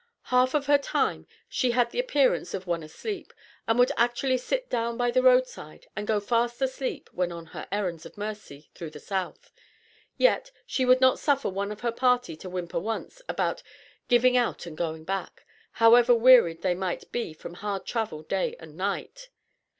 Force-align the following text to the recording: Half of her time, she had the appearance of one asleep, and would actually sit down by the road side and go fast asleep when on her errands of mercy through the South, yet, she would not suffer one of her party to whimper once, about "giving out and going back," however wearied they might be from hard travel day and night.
Half 0.33 0.55
of 0.55 0.65
her 0.65 0.79
time, 0.79 1.27
she 1.47 1.69
had 1.69 1.91
the 1.91 1.99
appearance 1.99 2.55
of 2.55 2.65
one 2.65 2.81
asleep, 2.81 3.31
and 3.67 3.77
would 3.77 3.91
actually 3.97 4.39
sit 4.39 4.67
down 4.67 4.97
by 4.97 5.11
the 5.11 5.21
road 5.21 5.45
side 5.45 5.85
and 5.95 6.07
go 6.07 6.19
fast 6.19 6.59
asleep 6.59 7.07
when 7.13 7.31
on 7.31 7.45
her 7.53 7.67
errands 7.71 8.03
of 8.03 8.17
mercy 8.17 8.71
through 8.73 8.89
the 8.89 8.99
South, 8.99 9.51
yet, 10.17 10.49
she 10.65 10.85
would 10.85 11.01
not 11.01 11.19
suffer 11.19 11.49
one 11.49 11.71
of 11.71 11.81
her 11.81 11.91
party 11.91 12.35
to 12.37 12.49
whimper 12.49 12.79
once, 12.79 13.21
about 13.29 13.61
"giving 14.07 14.35
out 14.35 14.65
and 14.65 14.75
going 14.75 15.03
back," 15.03 15.45
however 15.73 16.15
wearied 16.15 16.63
they 16.63 16.73
might 16.73 17.11
be 17.11 17.31
from 17.31 17.53
hard 17.53 17.85
travel 17.85 18.23
day 18.23 18.55
and 18.59 18.75
night. 18.75 19.29